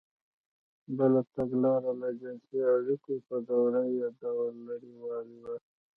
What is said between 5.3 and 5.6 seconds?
و.